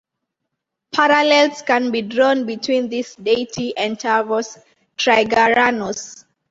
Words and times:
Parallels 0.91 1.61
can 1.61 1.91
be 1.91 2.01
drawn 2.01 2.47
between 2.47 2.89
this 2.89 3.13
deity 3.17 3.77
and 3.77 3.99
Tarvos 3.99 4.57
Trigaranos. 4.97 6.25